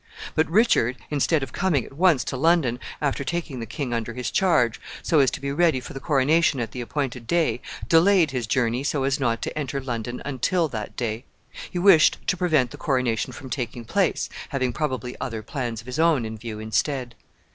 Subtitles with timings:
[0.33, 4.31] But Richard, instead of coming at once to London, after taking the king under his
[4.31, 8.47] charge, so as to be ready for the coronation at the appointed day, delayed his
[8.47, 11.23] journey so as not to enter London until that day.
[11.69, 15.99] He wished to prevent the coronation from taking place, having probably other plans of his
[15.99, 17.13] own in view instead.